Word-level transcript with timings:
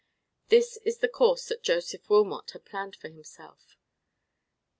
This 0.47 0.77
is 0.77 0.97
the 0.97 1.07
course 1.07 1.47
that 1.49 1.61
Joseph 1.61 2.09
Wilmot 2.09 2.49
had 2.53 2.65
planned 2.65 2.95
for 2.95 3.07
himself. 3.09 3.77